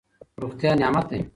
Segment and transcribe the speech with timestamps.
[0.41, 1.19] روغتیا نعمت دی.